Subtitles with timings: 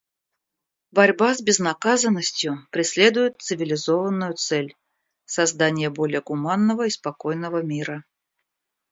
[0.91, 4.75] Борьба с безнаказанностью преследует цивилизованную цель—
[5.25, 8.03] создание более гуманного и спокойного мира.